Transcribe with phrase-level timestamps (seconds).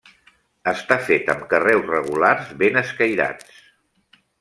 [0.71, 3.67] Està fet amb carreus regulars ben escairats.